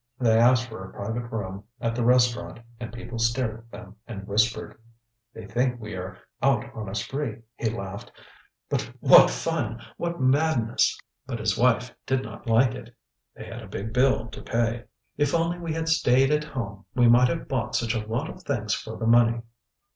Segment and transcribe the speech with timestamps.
[0.19, 4.25] They asked for a private room at the restaurant, and people stared at them and
[4.27, 4.79] whispered.
[5.35, 8.11] ŌĆ£They think we are out on a spree, ŌĆØ he laughed.
[8.71, 9.79] ŌĆ£What fun!
[9.97, 10.97] What madness!
[10.97, 12.95] ŌĆØ But his wife did not like it.
[13.35, 14.85] They had a big bill to pay.
[15.19, 16.83] ŌĆ£If only we had stayed at home!
[16.95, 19.43] We might have bought such a lot of things for the money.